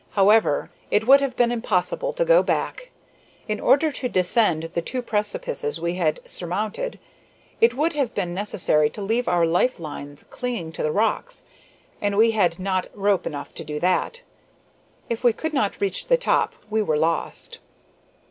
[0.13, 2.89] However, it would have been impossible to go back.
[3.47, 6.97] In order to descend the two precipices we had surmounted
[7.59, 11.45] it would have been necessary to leave our life lines clinging to the rocks,
[12.01, 14.23] and we had not rope enough to do that.
[15.07, 17.59] If we could not reach the top we were lost.